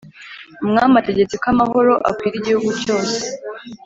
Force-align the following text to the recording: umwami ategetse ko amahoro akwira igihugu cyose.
umwami 0.63 0.95
ategetse 1.01 1.35
ko 1.41 1.47
amahoro 1.53 1.93
akwira 2.09 2.35
igihugu 2.37 2.69
cyose. 2.83 3.17